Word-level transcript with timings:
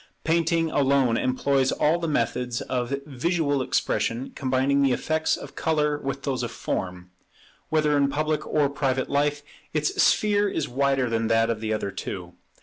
Painting 0.23 0.71
alone 0.71 1.15
employs 1.15 1.71
all 1.71 1.99
the 1.99 2.07
methods 2.07 2.61
of 2.61 2.95
visual 3.05 3.61
expression, 3.61 4.31
combining 4.33 4.81
the 4.81 4.93
effects 4.93 5.37
of 5.37 5.53
colour 5.53 5.99
with 5.99 6.23
those 6.23 6.41
of 6.41 6.49
form. 6.49 7.11
Whether 7.69 7.95
in 7.95 8.09
public 8.09 8.47
or 8.47 8.67
private 8.67 9.11
life, 9.11 9.43
its 9.75 10.01
sphere 10.01 10.49
is 10.49 10.67
wider 10.67 11.07
than 11.07 11.27
that 11.27 11.51
of 11.51 11.61
the 11.61 11.71
other 11.71 11.91
two. 11.91 12.33